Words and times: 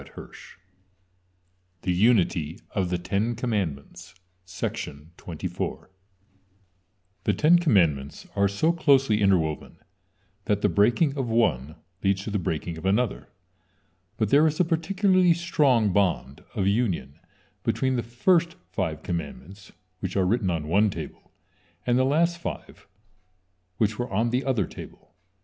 THE 1.83 1.93
UNITY 1.93 2.57
OF 2.71 2.89
THE 2.89 2.97
TEN 2.97 3.35
COMMANDMENTS 3.35 4.15
The 4.55 4.69
Ten 7.37 7.59
Commandments 7.59 8.27
are 8.35 8.47
so 8.47 8.71
closely 8.73 9.21
interwoven, 9.21 9.77
that 10.45 10.61
the 10.63 10.69
breaking 10.69 11.15
of 11.15 11.29
one 11.29 11.75
leads 12.03 12.23
to 12.23 12.31
the 12.31 12.39
breaking 12.39 12.79
of 12.79 12.85
another. 12.87 13.27
But 14.17 14.29
there 14.29 14.47
is 14.47 14.59
a 14.59 14.65
particularly 14.65 15.35
strong 15.35 15.93
bond 15.93 16.43
of 16.55 16.65
union 16.65 17.19
between 17.61 17.95
the 17.95 18.01
first 18.01 18.55
five 18.71 19.03
commandments, 19.03 19.71
which 19.99 20.15
are 20.17 20.25
written 20.25 20.49
on 20.49 20.67
one 20.67 20.89
table, 20.89 21.31
and 21.85 21.99
the 21.99 22.03
last 22.05 22.39
five, 22.39 22.87
which 23.77 23.99
were 23.99 24.09
on 24.11 24.31
the 24.31 24.45
other 24.45 24.65
table. 24.65 25.13